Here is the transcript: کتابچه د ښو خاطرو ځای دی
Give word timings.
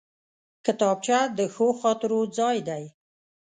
کتابچه 0.65 1.17
د 1.37 1.39
ښو 1.53 1.67
خاطرو 1.81 2.19
ځای 2.37 2.57
دی 2.67 2.83